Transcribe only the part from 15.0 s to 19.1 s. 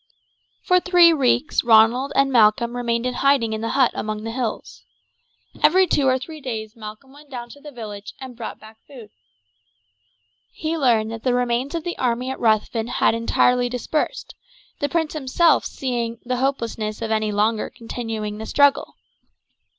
himself seeing the hopelessness of any longer continuing the struggle.